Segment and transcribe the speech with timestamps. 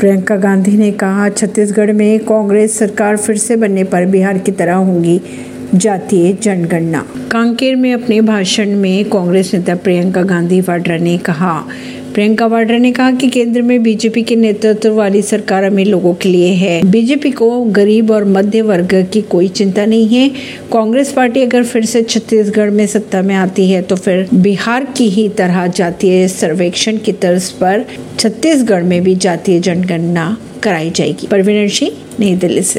[0.00, 4.74] प्रियंका गांधी ने कहा, छत्तीसगढ़ में कांग्रेस सरकार फिर से बनने पर बिहार की तरह
[4.74, 5.20] होंगी
[5.74, 11.52] जातीय जनगणना। कांकेर में अपने भाषण में कांग्रेस नेता प्रियंका गांधी वाड्रा ने कहा
[12.14, 16.28] प्रियंका वाड्रा ने कहा कि केंद्र में बीजेपी के नेतृत्व वाली सरकार अमीर लोगों के
[16.28, 20.28] लिए है। बीजेपी को गरीब और मध्य वर्ग की कोई चिंता नहीं है।
[20.72, 25.08] कांग्रेस पार्टी अगर फिर से छत्तीसगढ़ में सत्ता में आती है तो फिर बिहार की
[25.08, 27.84] ही तरह जातीय सर्वेक्षण की तर्ज पर
[28.18, 31.90] छत्तीसगढ़ में भी जातीय जनगणना कराई जाएगी। परवीन सिंह,
[32.20, 32.78] नई दिल्ली से।